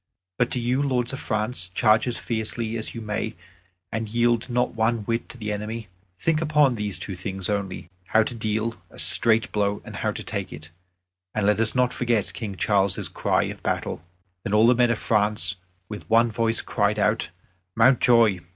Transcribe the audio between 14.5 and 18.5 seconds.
all the men of France with one voice cried out, "Mountjoy!"